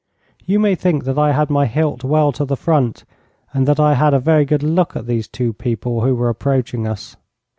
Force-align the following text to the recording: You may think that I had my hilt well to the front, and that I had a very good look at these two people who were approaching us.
You 0.47 0.57
may 0.59 0.73
think 0.73 1.03
that 1.03 1.19
I 1.19 1.31
had 1.31 1.51
my 1.51 1.67
hilt 1.67 2.03
well 2.03 2.31
to 2.31 2.43
the 2.43 2.57
front, 2.57 3.03
and 3.53 3.67
that 3.67 3.79
I 3.79 3.93
had 3.93 4.15
a 4.15 4.19
very 4.19 4.45
good 4.45 4.63
look 4.63 4.95
at 4.95 5.05
these 5.05 5.27
two 5.27 5.53
people 5.53 6.01
who 6.01 6.15
were 6.15 6.27
approaching 6.29 6.87
us. 6.87 7.17